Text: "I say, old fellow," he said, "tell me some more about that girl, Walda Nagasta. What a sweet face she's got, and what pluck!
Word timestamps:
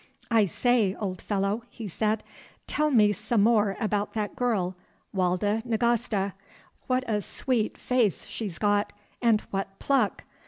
"I 0.31 0.45
say, 0.47 0.95
old 0.95 1.21
fellow," 1.21 1.61
he 1.69 1.87
said, 1.87 2.23
"tell 2.65 2.89
me 2.89 3.13
some 3.13 3.43
more 3.43 3.77
about 3.79 4.13
that 4.13 4.35
girl, 4.35 4.75
Walda 5.13 5.61
Nagasta. 5.63 6.33
What 6.87 7.07
a 7.07 7.21
sweet 7.21 7.77
face 7.77 8.25
she's 8.25 8.57
got, 8.57 8.93
and 9.21 9.41
what 9.51 9.77
pluck! 9.77 10.23